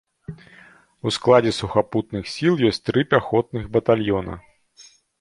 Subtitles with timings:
[1.09, 4.33] У складзе сухапутных сіл ёсць тры пяхотных батальёна.